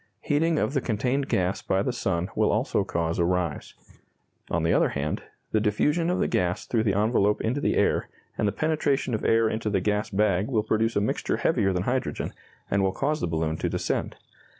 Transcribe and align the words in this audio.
Heating 0.21 0.57
of 0.57 0.73
the 0.73 0.81
contained 0.81 1.29
gas 1.29 1.61
by 1.61 1.83
the 1.83 1.93
sun 1.93 2.29
will 2.35 2.51
also 2.51 2.83
cause 2.83 3.19
a 3.19 3.23
rise. 3.23 3.75
On 4.49 4.63
the 4.63 4.73
other 4.73 4.89
hand, 4.89 5.21
the 5.51 5.59
diffusion 5.59 6.09
of 6.09 6.17
the 6.17 6.27
gas 6.27 6.65
through 6.65 6.85
the 6.85 6.97
envelope 6.97 7.39
into 7.41 7.61
the 7.61 7.75
air, 7.75 8.09
and 8.35 8.47
the 8.47 8.51
penetration 8.51 9.13
of 9.13 9.23
air 9.23 9.47
into 9.47 9.69
the 9.69 9.79
gas 9.79 10.09
bag 10.09 10.47
will 10.47 10.63
produce 10.63 10.95
a 10.95 11.01
mixture 11.01 11.37
heavier 11.37 11.71
than 11.71 11.83
hydrogen, 11.83 12.33
and 12.71 12.81
will 12.81 12.93
cause 12.93 13.21
the 13.21 13.27
balloon 13.27 13.57
to 13.57 13.69
descend. 13.69 14.15